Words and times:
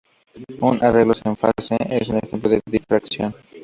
Un 0.61 0.81
"arreglos 0.83 1.21
en 1.25 1.37
fase" 1.37 1.77
es 1.91 2.07
un 2.09 2.17
ejemplo 2.17 2.49
de 2.49 2.61
difracción. 2.65 3.31